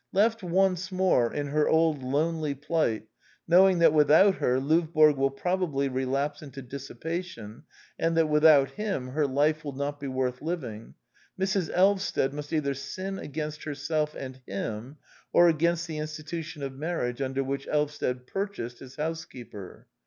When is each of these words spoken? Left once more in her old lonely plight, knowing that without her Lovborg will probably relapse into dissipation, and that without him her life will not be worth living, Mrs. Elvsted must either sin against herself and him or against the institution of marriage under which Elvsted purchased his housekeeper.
Left 0.11 0.41
once 0.41 0.91
more 0.91 1.31
in 1.31 1.49
her 1.49 1.69
old 1.69 2.01
lonely 2.01 2.55
plight, 2.55 3.03
knowing 3.47 3.77
that 3.77 3.93
without 3.93 4.37
her 4.37 4.59
Lovborg 4.59 5.15
will 5.15 5.29
probably 5.29 5.89
relapse 5.89 6.41
into 6.41 6.63
dissipation, 6.63 7.65
and 7.99 8.17
that 8.17 8.27
without 8.27 8.71
him 8.71 9.09
her 9.09 9.27
life 9.27 9.63
will 9.63 9.75
not 9.75 9.99
be 9.99 10.07
worth 10.07 10.41
living, 10.41 10.95
Mrs. 11.39 11.69
Elvsted 11.71 12.33
must 12.33 12.51
either 12.51 12.73
sin 12.73 13.19
against 13.19 13.63
herself 13.65 14.15
and 14.17 14.41
him 14.47 14.97
or 15.31 15.47
against 15.47 15.85
the 15.85 15.99
institution 15.99 16.63
of 16.63 16.73
marriage 16.73 17.21
under 17.21 17.43
which 17.43 17.67
Elvsted 17.67 18.25
purchased 18.25 18.79
his 18.79 18.95
housekeeper. 18.95 19.85